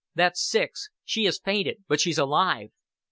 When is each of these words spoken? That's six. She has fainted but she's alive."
That's 0.15 0.41
six. 0.43 0.89
She 1.05 1.25
has 1.25 1.37
fainted 1.37 1.83
but 1.87 1.99
she's 2.01 2.17
alive." 2.17 2.71